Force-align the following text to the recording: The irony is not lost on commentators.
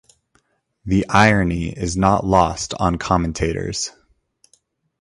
The 0.83 1.07
irony 1.09 1.65
is 1.69 1.95
not 1.95 2.25
lost 2.25 2.73
on 2.79 2.97
commentators. 2.97 3.91